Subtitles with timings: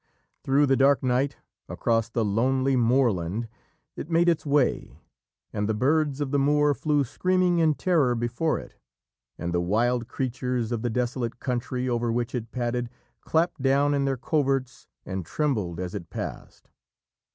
[0.41, 1.37] Through the dark night,
[1.69, 3.47] across the lonely moorland,
[3.95, 4.99] it made its way,
[5.53, 8.73] and the birds of the moor flew screaming in terror before it,
[9.37, 12.89] and the wild creatures of the desolate country over which it padded
[13.21, 16.71] clapped down in their coverts and trembled as it passed.